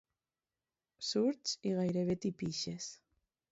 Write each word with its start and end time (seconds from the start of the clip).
Surts 1.09 1.53
i 1.67 1.75
gairebé 1.83 2.17
t'hi 2.25 2.35
pixes. 2.43 2.91